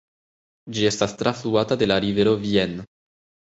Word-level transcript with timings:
Ĝi 0.77 0.87
estas 0.91 1.13
trafluata 1.19 1.79
de 1.83 1.91
la 1.93 2.01
rivero 2.07 2.35
Vienne. 2.49 2.91